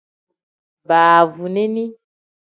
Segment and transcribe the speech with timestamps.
[0.87, 1.85] Baavunini.